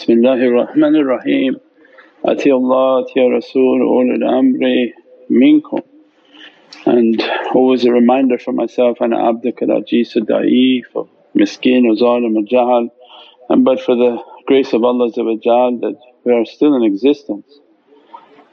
[0.00, 1.60] Bismillahir Rahmanir Rahim.
[2.24, 4.92] Ati Allah, Ati Rasul, ulul amri
[5.30, 5.82] minkum.
[6.86, 7.22] And
[7.54, 12.88] always a reminder for myself, ana abduka al-ajizu da'if, miskeen wa zalim al jahal.
[13.50, 14.16] And but for the
[14.46, 17.58] grace of Allah that we are still in existence.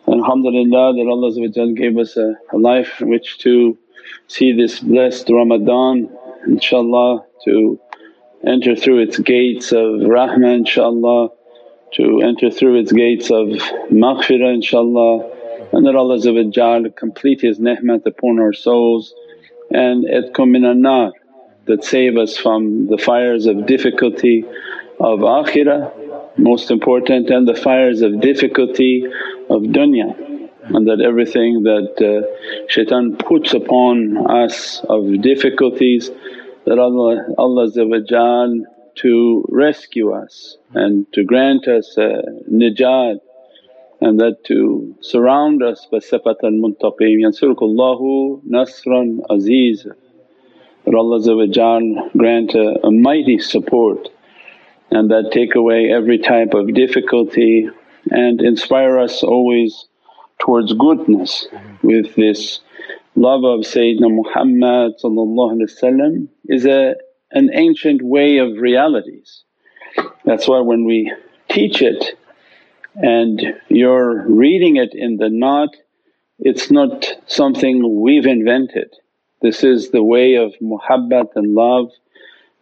[0.06, 3.78] And alhamdulillah that Allah gave us a, a life in which to
[4.28, 6.10] see this blessed Ramadan
[6.46, 7.80] inshaAllah to
[8.46, 11.32] enter through its gates of rahmah inshaAllah,
[11.94, 13.48] to enter through its gates of
[13.92, 15.34] maghfirah inshaAllah
[15.74, 19.14] and that Allah complete His ni'mat upon our souls
[19.70, 21.12] and itkum minan nar
[21.66, 24.46] that save us from the fires of difficulty
[25.00, 25.92] of akhirah
[26.38, 29.06] most important and the fires of difficulty
[29.50, 30.28] of dunya
[30.76, 36.12] and that everything that uh, shaitan puts upon us of difficulties
[36.66, 37.72] that Allah, Allah
[38.98, 43.20] to rescue us and to grant us uh, najat
[44.02, 49.88] and that to surround us by sifat al-muntaqeen yansurukullahu nasran aziz.
[50.86, 54.10] That Allah grant a, a mighty support
[54.92, 57.70] and that take away every type of difficulty
[58.10, 59.86] and inspire us always
[60.40, 61.48] towards goodness
[61.82, 62.62] with this
[63.16, 64.94] love of Sayyidina Muhammad
[66.48, 66.96] is a,
[67.32, 69.44] an ancient way of realities.
[70.26, 71.12] That's why when we
[71.50, 72.18] teach it
[72.96, 75.74] and you're reading it in the naat,
[76.40, 78.94] it's not something we've invented.
[79.42, 81.90] This is the way of muhabbat and love.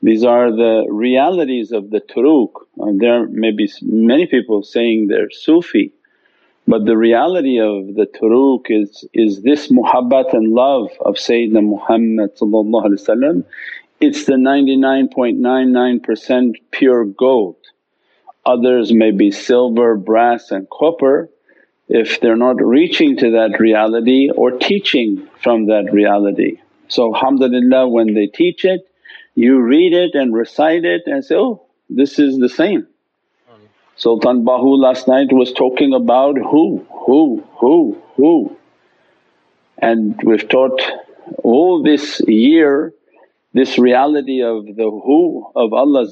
[0.02, 2.52] These are the realities of the turuq
[3.00, 5.94] there may be many people saying they're Sufi
[6.68, 12.32] but the reality of the turuq is, is this muhabbat and love of Sayyidina Muhammad
[14.00, 17.56] it's the 99.99% pure gold.
[18.46, 21.30] Others may be silver, brass and copper
[21.88, 26.60] if they're not reaching to that reality or teaching from that reality.
[26.88, 28.88] So alhamdulillah when they teach it
[29.36, 32.88] you read it and recite it and say, oh this is the same.
[33.98, 38.58] Sultan Bahu last night was talking about who, who, who, who.
[39.78, 40.82] And we've taught
[41.44, 42.94] all this year
[43.56, 46.06] this reality of the who of Allah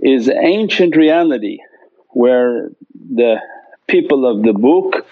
[0.00, 1.58] is ancient reality
[2.08, 3.36] where the
[3.86, 5.06] people of the book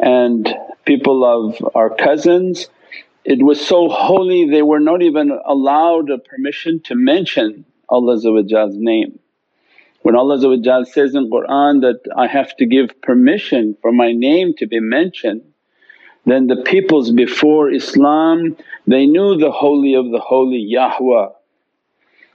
[0.00, 0.52] and
[0.84, 2.68] people of our cousins
[3.24, 8.26] it was so holy they were not even allowed a permission to mention Allah's
[8.74, 9.20] name.
[10.02, 10.38] When Allah
[10.86, 15.42] says in Qur'an that, I have to give permission for my name to be mentioned,
[16.24, 18.56] then the peoples before Islam
[18.86, 21.28] they knew the holy of the holy Yahweh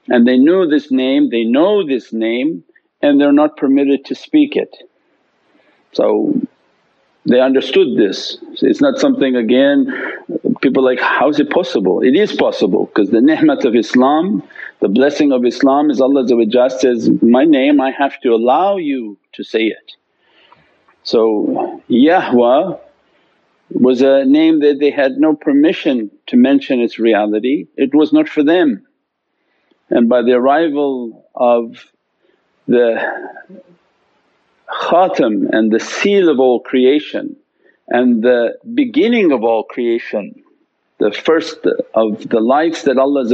[0.09, 2.63] and they knew this name, they know this name
[3.01, 4.75] and they're not permitted to speak it.
[5.91, 6.39] So
[7.25, 8.37] they understood this.
[8.61, 9.93] It's not something again
[10.61, 12.01] people like, how is it possible?
[12.01, 14.43] It is possible because the ni'mat of Islam,
[14.79, 16.27] the blessing of Islam is Allah
[16.69, 19.95] says, my name I have to allow you to say it.
[21.03, 22.77] So Yahweh
[23.69, 28.29] was a name that they had no permission to mention its reality, it was not
[28.29, 28.85] for them.
[29.89, 31.85] And by the arrival of
[32.67, 32.97] the
[34.69, 37.37] khatam and the seal of all creation
[37.87, 40.43] and the beginning of all creation
[40.99, 41.59] the first
[41.93, 43.25] of the lights that Allah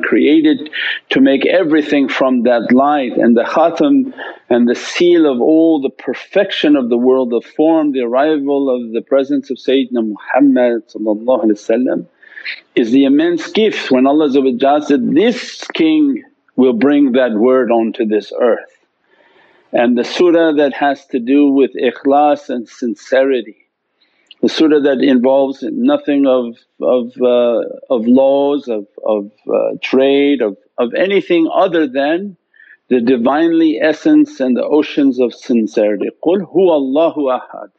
[0.00, 0.70] created
[1.10, 4.12] to make everything from that light and the khatam
[4.50, 8.92] and the seal of all the perfection of the world of form, the arrival of
[8.92, 10.82] the presence of Sayyidina Muhammad
[12.74, 14.30] is the immense gift when Allah
[14.82, 16.22] said, this king
[16.54, 18.86] will bring that word onto this earth.
[19.72, 23.65] And the surah that has to do with ikhlas and sincerity
[24.42, 30.56] the surah that involves nothing of, of, uh, of laws, of, of uh, trade, of,
[30.78, 32.36] of anything other than
[32.88, 36.08] the Divinely essence and the oceans of sincerity.
[36.24, 37.70] Qul huwa Allahu ahad.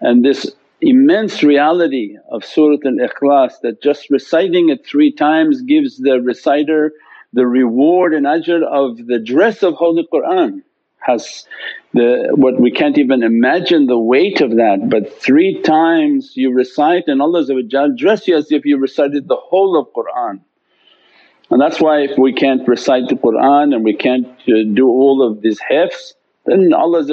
[0.00, 6.20] And this immense reality of Surat al-Ikhlas that just reciting it three times gives the
[6.20, 6.92] reciter
[7.32, 10.62] the reward and ajr of the dress of Holy Qur'an
[11.00, 11.46] has
[11.92, 17.04] the what we can't even imagine the weight of that but three times you recite
[17.06, 17.44] and Allah
[17.96, 20.40] dress you as if you recited the whole of Qur'an.
[21.50, 25.26] And that's why if we can't recite the Qur'an and we can't uh, do all
[25.26, 26.14] of these hifz
[26.46, 27.04] then Allah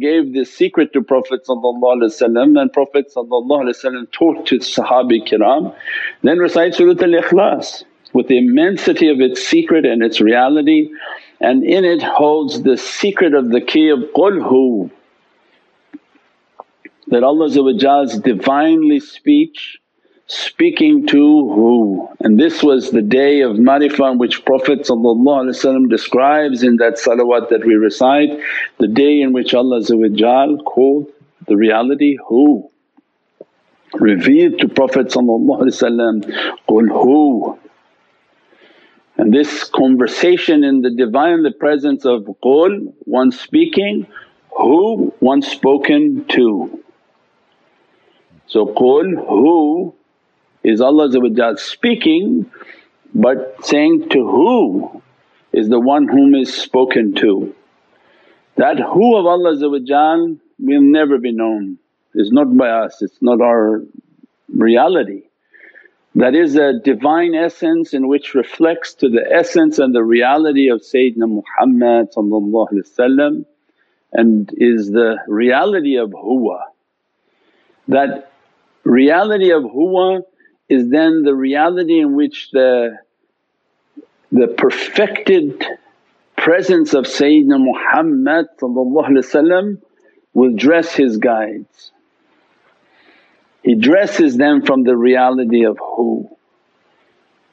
[0.00, 5.74] gave this secret to Prophet and Prophet taught to Sahabi kiram,
[6.22, 7.84] then recite Surat al-Ikhlas
[8.14, 10.88] with the immensity of its secret and its reality
[11.40, 14.90] and in it holds the secret of the key of Qul Hu
[17.08, 17.56] that Allah's
[18.18, 19.78] Divinely speech
[20.28, 22.08] speaking to who.
[22.20, 24.80] And this was the day of marifah which Prophet
[25.88, 28.38] describes in that salawat that we recite,
[28.78, 29.82] the day in which Allah
[30.64, 31.10] called
[31.46, 32.70] the reality who.
[33.94, 37.58] Revealed to Prophet Qul who.
[39.18, 44.06] And this conversation in the Divine, the presence of Qul, one speaking,
[44.56, 46.82] who, one spoken to.
[48.46, 49.94] So Qul who
[50.62, 51.10] is Allah
[51.56, 52.50] speaking
[53.14, 55.02] but saying to who
[55.52, 57.54] is the one whom is spoken to.
[58.56, 61.78] That who of Allah will never be known,
[62.14, 63.82] is not by us, it's not our
[64.54, 65.27] reality.
[66.14, 70.80] That is a divine essence in which reflects to the essence and the reality of
[70.80, 72.08] Sayyidina Muhammad
[74.12, 76.60] and is the reality of huwa.
[77.88, 78.32] That
[78.84, 80.22] reality of huwa
[80.68, 82.96] is then the reality in which the,
[84.32, 85.64] the perfected
[86.36, 88.46] presence of Sayyidina Muhammad
[90.32, 91.92] will dress his guides.
[93.62, 96.28] He dresses them from the reality of who.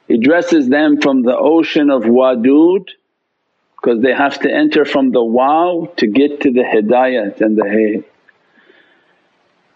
[0.08, 2.88] He dresses them from the ocean of wadud
[3.76, 7.68] because they have to enter from the wow to get to the hidayat and the
[7.68, 8.04] hay.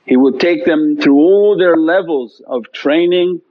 [0.05, 3.43] He will take them through all their levels of training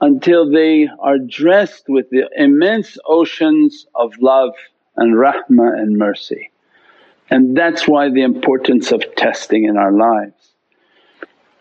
[0.00, 4.52] until they are dressed with the immense oceans of love
[4.96, 6.50] and rahmah and mercy.
[7.28, 10.35] And that's why the importance of testing in our lives.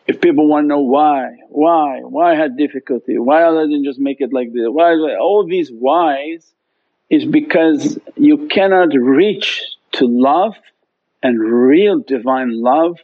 [0.07, 4.21] If people want to know why, why, why had difficulty, why Allah didn't just make
[4.21, 6.53] it like this, why, all these whys
[7.09, 9.63] is because you cannot reach
[9.93, 10.55] to love
[11.23, 12.99] and real divine love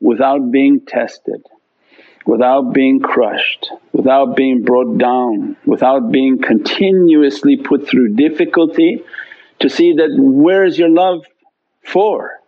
[0.00, 1.46] without being tested,
[2.26, 9.04] without being crushed, without being brought down, without being continuously put through difficulty
[9.60, 11.24] to see that where is your love
[11.84, 12.40] for?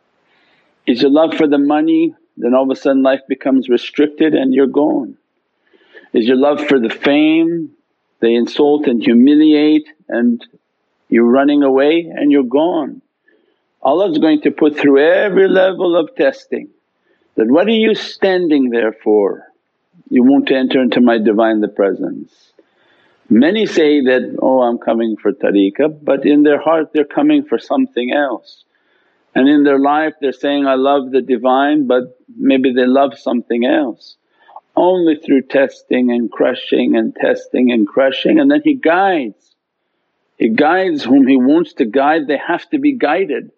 [0.86, 2.14] Is your love for the money?
[2.36, 5.16] Then all of a sudden life becomes restricted and you're gone.
[6.12, 7.70] Is your love for the fame?
[8.20, 10.44] They insult and humiliate and
[11.08, 13.02] you're running away and you're gone.
[13.82, 16.68] Allah's going to put through every level of testing
[17.34, 19.48] that, what are you standing there for?
[20.08, 22.52] You want to enter into my Divinely Presence.
[23.28, 27.58] Many say that, oh I'm coming for tariqah but in their heart they're coming for
[27.58, 28.64] something else.
[29.34, 33.64] And in their life they're saying, I love the Divine but maybe they love something
[33.64, 34.16] else.
[34.76, 39.54] Only through testing and crushing and testing and crushing and then He guides.
[40.38, 43.50] He guides whom He wants to guide, they have to be guided.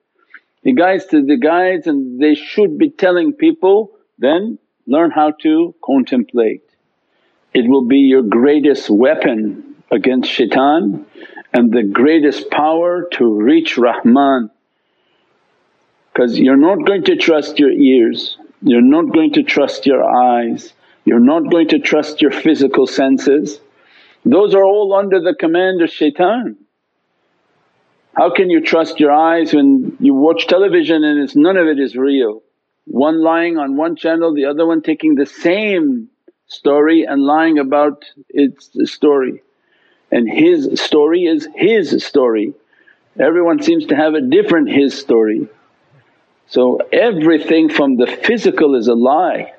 [0.63, 5.75] He guides to the guides and they should be telling people, then learn how to
[5.85, 6.63] contemplate.
[7.53, 11.07] It will be your greatest weapon against shaitan
[11.53, 14.51] and the greatest power to reach Rahman.
[16.15, 20.73] Because you're not going to trust your ears, you're not going to trust your eyes,
[21.05, 23.59] you're not going to trust your physical senses.
[24.25, 26.57] Those are all under the command of shaitan.
[28.15, 31.81] How can you trust your eyes when you watch television and it's none of it
[31.81, 32.43] is real?
[32.85, 36.09] One lying on one channel, the other one taking the same
[36.47, 39.43] story and lying about its story.
[40.13, 42.55] And his story is his story.
[43.19, 45.49] Everyone seems to have a different his story.
[46.47, 49.53] So everything from the physical is a lie.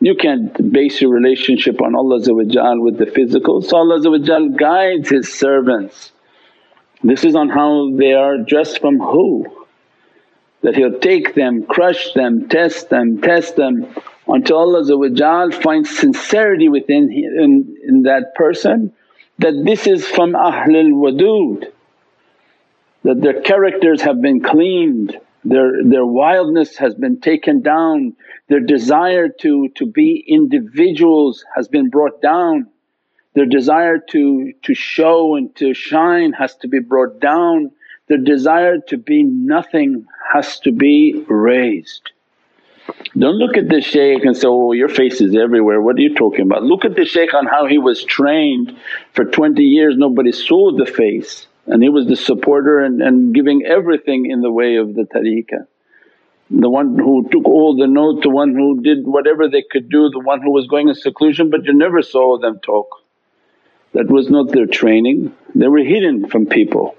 [0.00, 2.20] You can't base your relationship on Allah
[2.80, 3.62] with the physical.
[3.62, 6.12] So Allah guides His servants
[7.02, 9.46] this is on how they are dressed from who?
[10.62, 13.86] That He'll take them, crush them, test them, test them
[14.28, 18.92] until Allah finds sincerity within in, in that person
[19.38, 21.72] that this is from Ahlul Wadud,
[23.04, 28.14] that their characters have been cleaned, their, their wildness has been taken down,
[28.48, 32.66] their desire to, to be individuals has been brought down.
[33.34, 37.70] Their desire to, to show and to shine has to be brought down,
[38.08, 42.10] their desire to be nothing has to be raised.
[43.16, 46.14] Don't look at the shaykh and say, oh your face is everywhere, what are you
[46.14, 46.64] talking about?
[46.64, 48.76] Look at the shaykh on how he was trained
[49.12, 49.94] for 20 years.
[49.96, 54.50] Nobody saw the face and he was the supporter and, and giving everything in the
[54.50, 55.66] way of the tariqah.
[56.50, 60.10] The one who took all the notes, the one who did whatever they could do,
[60.10, 62.88] the one who was going in seclusion but you never saw them talk.
[63.92, 66.96] That was not their training, they were hidden from people.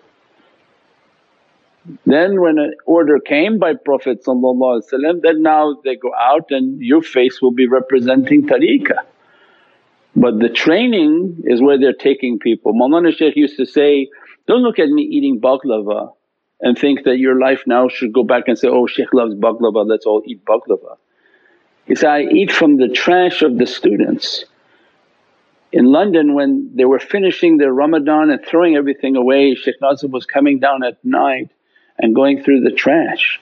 [2.05, 7.41] Then when an order came by Prophet then now they go out and your face
[7.41, 8.99] will be representing tariqah.
[10.15, 12.73] But the training is where they're taking people.
[12.73, 14.09] Mawlana Shaykh used to say,
[14.47, 16.13] don't look at me eating baklava
[16.59, 19.87] and think that your life now should go back and say, oh Shaykh loves baklava,
[19.87, 20.97] let's all eat baklava.
[21.85, 24.45] He said, I eat from the trash of the students.
[25.71, 30.25] In London when they were finishing their Ramadan and throwing everything away, Shaykh Nazim was
[30.25, 31.49] coming down at night
[31.97, 33.39] and going through the trash.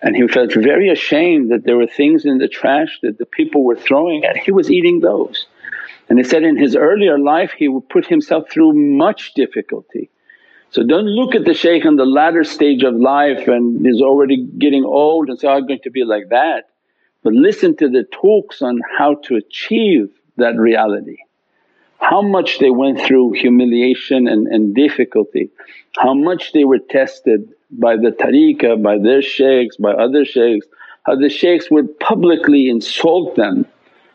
[0.00, 3.64] And he felt very ashamed that there were things in the trash that the people
[3.64, 5.46] were throwing and he was eating those.
[6.08, 10.10] And he said in his earlier life he would put himself through much difficulty.
[10.70, 14.46] So don't look at the shaykh in the latter stage of life and is already
[14.58, 16.64] getting old and say, oh, I'm going to be like that.
[17.22, 21.16] But listen to the talks on how to achieve that reality.
[22.00, 25.50] How much they went through humiliation and, and difficulty,
[25.96, 30.66] how much they were tested by the tariqah, by their shaykhs, by other shaykhs,
[31.04, 33.66] how the shaykhs would publicly insult them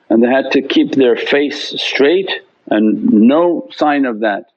[0.09, 2.31] and they had to keep their face straight
[2.67, 4.52] and no sign of that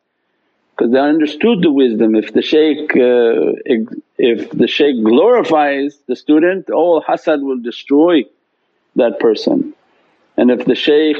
[0.76, 2.14] because they understood the wisdom.
[2.14, 3.56] If the shaykh, uh,
[4.18, 8.23] if the shaykh glorifies the student all hasad will destroy
[8.97, 9.75] that person
[10.37, 11.16] and if the shaykh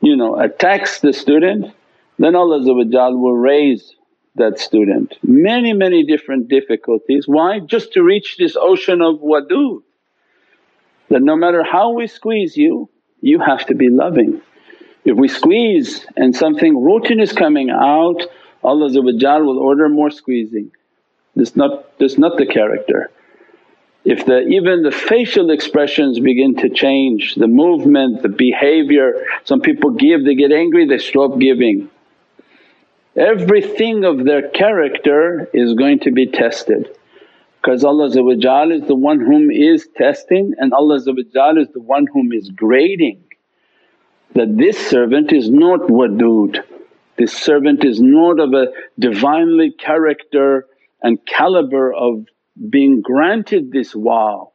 [0.00, 1.72] you know attacks the student
[2.18, 3.94] then Allah will raise
[4.36, 5.14] that student.
[5.22, 7.24] Many, many different difficulties.
[7.26, 7.58] Why?
[7.60, 9.82] Just to reach this ocean of wadud
[11.08, 12.88] that no matter how we squeeze you,
[13.20, 14.40] you have to be loving.
[15.04, 18.22] If we squeeze and something rotten is coming out,
[18.66, 20.72] Allah will order more squeezing.
[21.34, 23.10] This not, this not the character.
[24.04, 29.90] If the even the facial expressions begin to change, the movement, the behavior, some people
[29.90, 31.90] give, they get angry, they stop giving.
[33.16, 36.88] Everything of their character is going to be tested
[37.60, 42.50] because Allah is the one whom is testing and Allah is the one whom is
[42.50, 43.24] grading
[44.34, 46.62] that this servant is not wadud,
[47.16, 50.66] this servant is not of a Divinely character
[51.02, 52.26] and caliber of
[52.70, 54.52] being granted this wow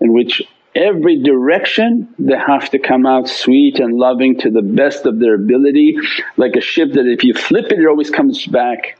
[0.00, 0.42] in which
[0.74, 5.34] every direction they have to come out sweet and loving to the best of their
[5.34, 5.96] ability
[6.36, 8.98] like a ship that if you flip it it always comes back.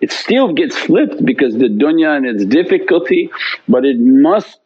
[0.00, 3.30] It still gets flipped because the dunya and its difficulty
[3.68, 4.58] but it must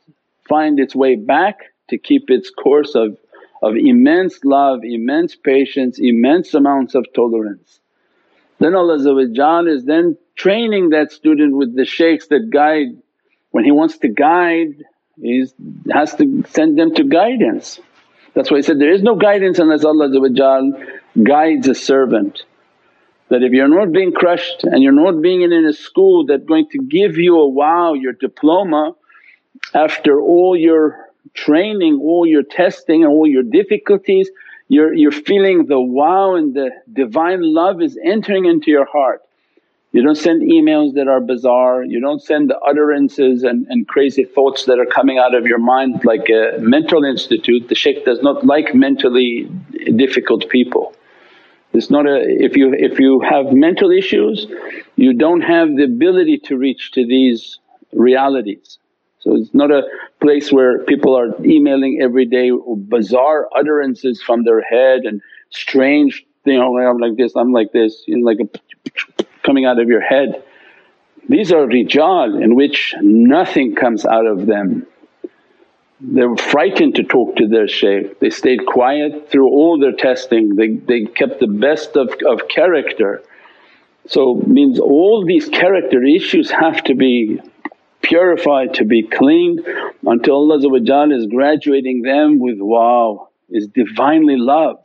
[0.48, 3.16] find its way back to keep its course of,
[3.62, 7.80] of immense love, immense patience, immense amounts of tolerance.
[8.58, 8.96] Then Allah
[9.68, 13.00] is then training that student with the shaykhs that guide.
[13.50, 14.84] When he wants to guide
[15.20, 15.46] he
[15.90, 17.80] has to send them to guidance.
[18.34, 20.08] That's why he said, there is no guidance unless Allah
[21.22, 22.42] guides a servant.
[23.28, 26.68] That if you're not being crushed and you're not being in a school that's going
[26.70, 28.94] to give you a wow, your diploma
[29.74, 34.30] after all your training, all your testing and all your difficulties,
[34.68, 39.22] you're, you're feeling the wow and the divine love is entering into your heart.
[39.92, 44.24] You don't send emails that are bizarre, you don't send the utterances and, and crazy
[44.24, 47.68] thoughts that are coming out of your mind like a mental institute.
[47.68, 49.50] The shaykh does not like mentally
[49.96, 50.94] difficult people.
[51.74, 52.20] It's not a…
[52.20, 54.46] if you, if you have mental issues
[54.96, 57.58] you don't have the ability to reach to these
[57.92, 58.78] realities.
[59.22, 59.82] So it's not a
[60.20, 66.58] place where people are emailing every day bizarre utterances from their head and strange, you
[66.58, 70.00] know, I'm like this, I'm like this, you know, like a coming out of your
[70.00, 70.42] head.
[71.28, 74.86] These are rijal in which nothing comes out of them.
[76.00, 80.56] They were frightened to talk to their shaykh, they stayed quiet through all their testing,
[80.56, 83.22] they, they kept the best of, of character.
[84.08, 87.40] So means all these character issues have to be
[88.02, 89.60] purified, to be cleaned
[90.06, 90.58] until Allah
[91.14, 94.82] is graduating them with wow, is Divinely love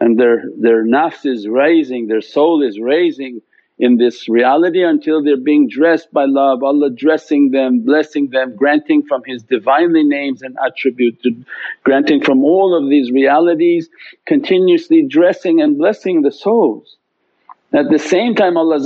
[0.00, 3.40] and their, their nafs is raising, their soul is raising
[3.78, 9.02] in this reality until they're being dressed by love, Allah dressing them, blessing them, granting
[9.02, 11.26] from His Divinely names and attributes,
[11.84, 13.88] granting from all of these realities,
[14.26, 16.96] continuously dressing and blessing the souls.
[17.75, 18.79] At the same time Allah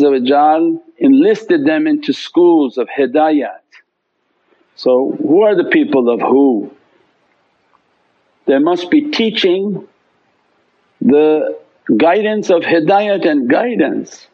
[0.98, 3.62] enlisted them into schools of hidayat.
[4.76, 6.72] So who are the people of who?
[8.46, 9.88] They must be teaching
[11.02, 11.58] the
[11.98, 14.28] guidance of hidayat and guidance.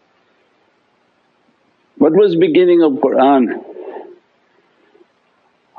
[1.98, 3.63] What was beginning of Qur'an?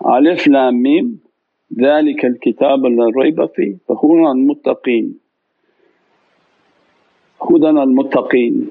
[0.05, 1.21] Alif Lam Mim
[1.79, 5.15] ذَلِكَ الْكِتَابَ لَا رَيْبَ فِيهِ فَهُدًى
[7.40, 8.70] hudan al muttaqeen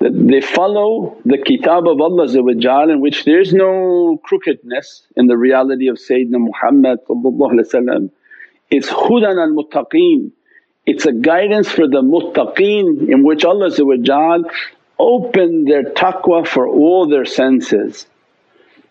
[0.00, 2.26] that they follow the kitab of Allah
[2.90, 6.98] in which there is no crookedness in the reality of Sayyidina Muhammad
[8.70, 10.32] it's hudan al muttaqeen
[10.86, 13.70] it's a guidance for the muttaqeen in which Allah
[14.98, 18.06] opened their taqwa for all their senses.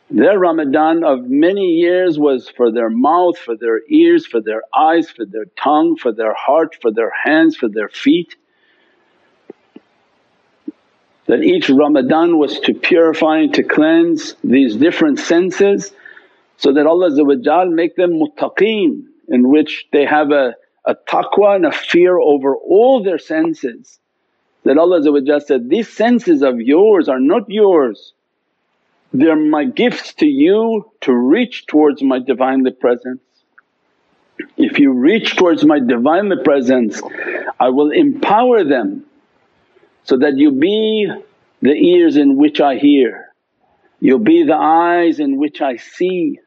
[0.10, 5.10] Their Ramadan of many years was for their mouth, for their ears, for their eyes,
[5.10, 8.36] for their tongue, for their heart, for their hands, for their feet.
[11.28, 15.92] That each Ramadan was to purify and to cleanse these different senses
[16.58, 21.72] so that Allah make them muttaqeen in which they have a, a taqwa and a
[21.72, 24.00] fear over all their senses.
[24.64, 28.14] That Allah said, these senses of yours are not yours,
[29.14, 33.22] they're my gifts to you to reach towards my Divinely Presence.
[34.58, 37.02] If you reach towards my Divinely Presence
[37.60, 39.06] I will empower them
[40.04, 41.10] so that you be
[41.62, 43.34] the ears in which I hear,
[44.00, 46.40] you'll be the eyes in which I see,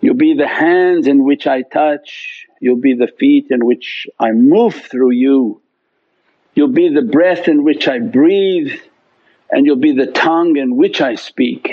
[0.00, 4.32] you'll be the hands in which I touch, you'll be the feet in which I
[4.32, 5.62] move through you,
[6.54, 8.72] you'll be the breath in which I breathe.
[9.50, 11.70] And you'll be the tongue in which I speak.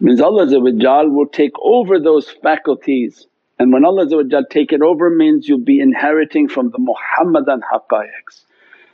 [0.00, 3.26] Means Allah will take over those faculties.
[3.58, 4.06] And when Allah
[4.50, 8.44] take it over means you'll be inheriting from the Muhammadan haqqaiqs.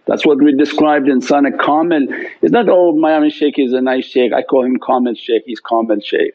[0.06, 2.06] That's what we described in Sana Kamil.
[2.42, 5.60] It's not, oh Miami Shaykh is a nice shaykh, I call him Kamil Shaykh, he's
[5.60, 6.34] Kamil Shaykh.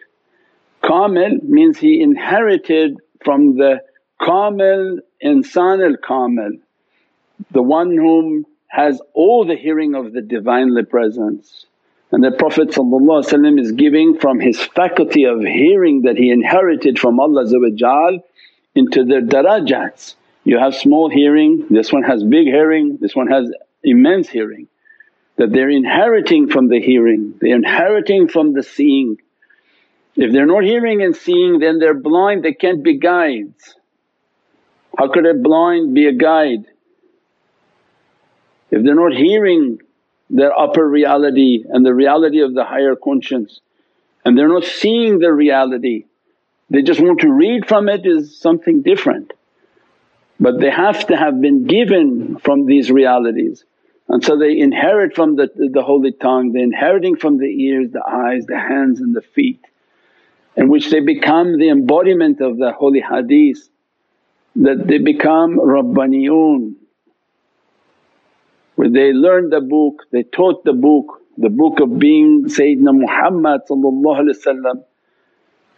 [0.84, 3.82] Kamil means he inherited from the
[4.24, 6.58] Kamil insan al Kamil,
[7.52, 11.66] the one whom has all the hearing of the Divinely Presence.
[12.12, 12.70] And the Prophet
[13.60, 17.44] is giving from his faculty of hearing that he inherited from Allah
[18.76, 20.16] into their darajats.
[20.48, 23.52] You have small hearing, this one has big hearing, this one has
[23.84, 24.70] immense hearing.
[25.36, 29.18] That they're inheriting from the hearing, they're inheriting from the seeing.
[30.16, 33.76] If they're not hearing and seeing then they're blind, they can't be guides.
[34.98, 36.64] How could a blind be a guide?
[38.72, 39.80] If they're not hearing
[40.30, 43.60] their upper reality and the reality of the higher conscience
[44.24, 46.06] and they're not seeing the reality,
[46.70, 49.34] they just want to read from it is something different.
[50.40, 53.66] But they have to have been given from these realities
[54.10, 58.04] and so they inherit from the, the holy tongue, they're inheriting from the ears, the
[58.08, 59.60] eyes, the hands and the feet
[60.56, 63.70] in which they become the embodiment of the holy hadith
[64.56, 66.76] that they become Rabbaniyun
[68.76, 73.62] where they learned the book, they taught the book, the book of being Sayyidina Muhammad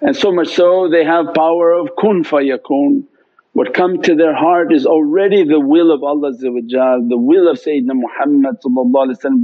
[0.02, 3.04] and so much so they have power of kun fayakun.
[3.54, 7.96] What come to their heart is already the will of Allah the will of Sayyidina
[7.96, 8.58] Muhammad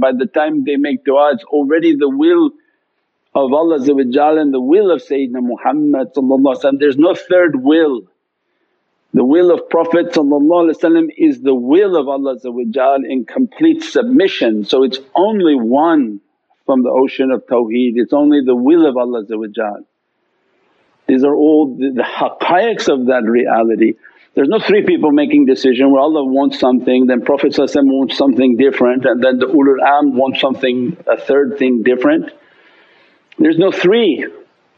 [0.00, 2.50] by the time they make du'a it's already the will
[3.34, 6.08] of Allah and the will of Sayyidina Muhammad
[6.78, 8.02] there's no third will.
[9.12, 12.36] The will of Prophet is the will of Allah
[13.08, 14.64] in complete submission.
[14.64, 16.20] So it's only one
[16.64, 19.24] from the ocean of tawheed, it's only the will of Allah
[21.06, 23.94] These are all the, the haqqaiqs of that reality.
[24.34, 29.06] There's no three people making decision where Allah wants something, then Prophet wants something different
[29.06, 32.30] and then the ulul amr wants something a third thing different.
[33.38, 34.26] There's no three,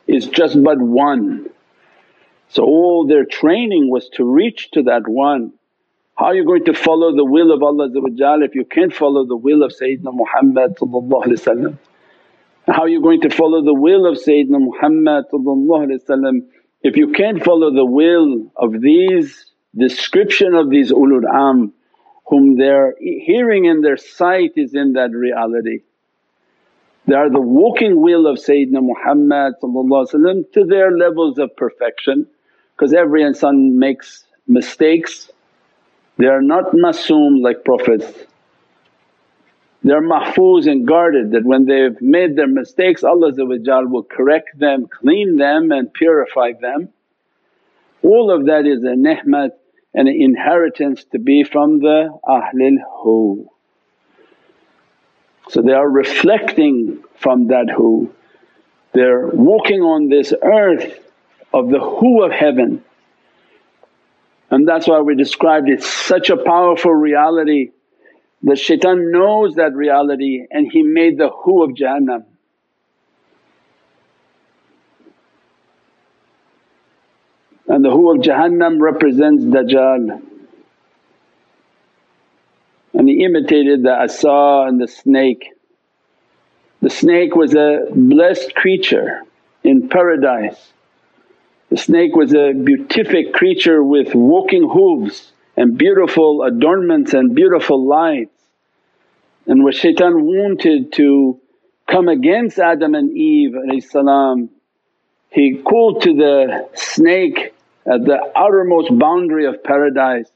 [0.06, 1.50] it's just but one.
[2.50, 5.52] So all their training was to reach to that one.
[6.16, 7.88] How are you going to follow the will of Allah
[8.44, 10.76] if you can't follow the will of Sayyidina Muhammad
[12.68, 15.24] How are you going to follow the will of Sayyidina Muhammad
[16.83, 21.72] if you can't follow the will of these description of these ulul amr
[22.26, 25.81] whom their hearing and their sight is in that reality.
[27.07, 32.26] They are the walking will of Sayyidina Muhammad to their levels of perfection
[32.76, 35.31] because every insan makes mistakes.
[36.18, 38.27] They are not masoom like Prophets.
[39.82, 45.36] They're mahfuz and guarded that when they've made their mistakes Allah will correct them, clean
[45.36, 46.88] them and purify them.
[48.02, 49.58] All of that is a ni'mat
[49.94, 53.48] and an inheritance to be from the Ahlul Hu.
[55.48, 58.12] So they are reflecting from that Hu.
[58.92, 60.98] They're walking on this earth
[61.54, 62.84] of the Hu of heaven.
[64.50, 67.70] And that's why we described it's such a powerful reality
[68.42, 72.24] that shaitan knows that reality and he made the who of Jahannam.
[77.66, 80.22] And the who of Jahannam represents Dajjal.
[82.94, 85.53] and he imitated the asa and the snake.
[86.81, 89.22] The snake was a blessed creature
[89.62, 90.72] in paradise.
[91.70, 98.31] The snake was a beatific creature with walking hooves and beautiful adornments and beautiful lights.
[99.49, 101.40] And what shaitan wanted to
[101.90, 103.55] come against Adam and Eve
[105.31, 110.31] he called to the snake at the outermost boundary of paradise,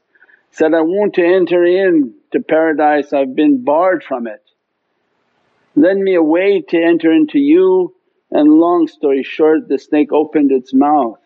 [0.51, 4.43] said, I want to enter in to paradise, I've been barred from it.
[5.75, 7.95] Lend me a way to enter into you
[8.29, 11.19] and long story short the snake opened its mouth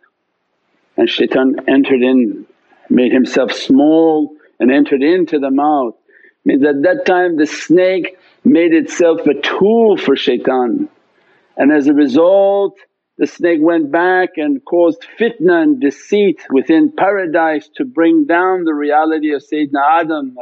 [0.96, 2.46] and shaitan entered in,
[2.90, 5.96] made himself small and entered into the mouth.
[6.46, 10.90] Means at that time the snake made itself a tool for shaitan
[11.58, 12.78] and as a result
[13.18, 18.76] the snake went back and caused fitna and deceit within paradise to bring down the
[18.76, 20.38] reality of Sayyidina Adam.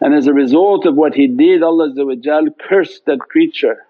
[0.00, 1.92] And as a result of what he did Allah
[2.60, 3.84] cursed that creature,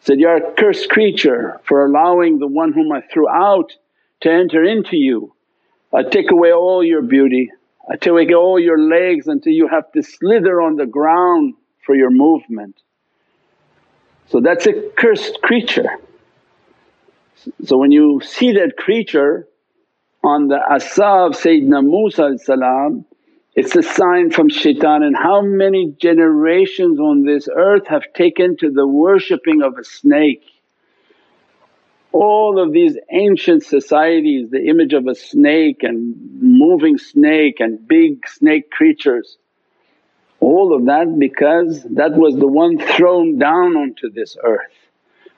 [0.00, 3.74] said, You are a cursed creature for allowing the one whom I threw out
[4.22, 5.33] to enter into you.
[5.94, 7.52] I take away all your beauty,
[7.88, 11.54] I take away all your legs until you have to slither on the ground
[11.84, 12.76] for your movement.
[14.26, 15.98] So that's a cursed creature.
[17.64, 19.46] So when you see that creature
[20.22, 22.36] on the asa of Sayyidina Musa
[23.54, 28.70] it's a sign from shaitan and how many generations on this earth have taken to
[28.70, 30.42] the worshipping of a snake.
[32.14, 38.28] All of these ancient societies, the image of a snake and moving snake and big
[38.28, 39.36] snake creatures,
[40.38, 44.76] all of that because that was the one thrown down onto this earth,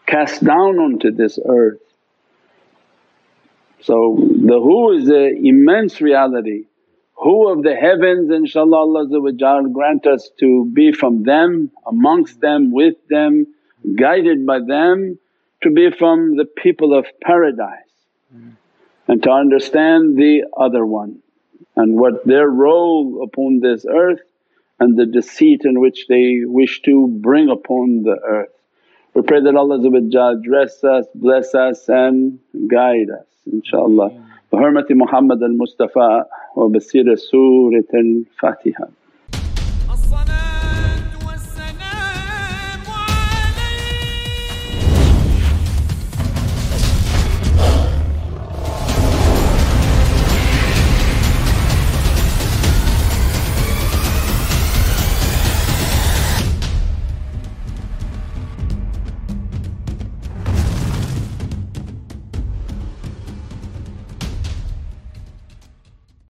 [0.06, 1.80] cast down onto this earth.
[3.80, 6.64] So the who is an immense reality.
[7.14, 12.96] Who of the heavens inshaAllah Allah grant us to be from them, amongst them, with
[13.08, 13.46] them,
[13.96, 15.18] guided by them
[15.63, 17.93] to be from the people of paradise
[18.35, 18.53] mm.
[19.07, 21.19] and to understand the other one
[21.75, 24.21] and what their role upon this earth
[24.79, 28.49] and the deceit in which they wish to bring upon the earth.
[29.13, 29.77] We pray that Allah
[30.41, 34.27] dress us, bless us and guide us inshaAllah.
[34.51, 36.23] بحرمة محمد المصطفى
[36.55, 38.89] وبسير سورة الفاتحة